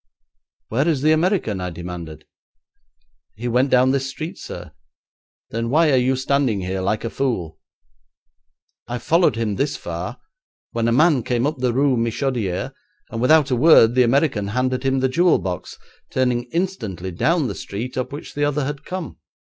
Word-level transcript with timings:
'Where 0.69 0.87
is 0.87 1.03
the 1.03 1.11
American?' 1.11 1.61
I 1.61 1.69
demanded. 1.69 2.25
'He 3.35 3.47
went 3.47 3.69
down 3.69 3.91
this 3.91 4.09
street, 4.09 4.39
sir.' 4.39 4.71
'Then 5.51 5.69
why 5.69 5.91
are 5.91 5.95
you 5.95 6.15
standing 6.15 6.61
here 6.61 6.81
like 6.81 7.03
a 7.03 7.09
fool?' 7.11 7.59
'I 8.87 8.97
followed 8.97 9.35
him 9.35 9.57
this 9.57 9.77
far, 9.77 10.19
when 10.71 10.87
a 10.87 10.91
man 10.91 11.21
came 11.21 11.45
up 11.45 11.59
the 11.59 11.71
Rue 11.71 11.95
Michodière, 11.97 12.73
and 13.11 13.21
without 13.21 13.51
a 13.51 13.55
word 13.55 13.93
the 13.93 14.01
American 14.01 14.47
handed 14.47 14.81
him 14.81 15.01
the 15.01 15.07
jewel 15.07 15.37
box, 15.37 15.77
turning 16.09 16.45
instantly 16.45 17.11
down 17.11 17.47
the 17.47 17.53
street 17.53 17.95
up 17.95 18.11
which 18.11 18.33
the 18.33 18.43
other 18.43 18.65
had 18.65 18.83
come. 18.83 19.17